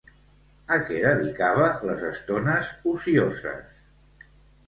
[0.75, 3.79] A què dedicava les estones ocioses?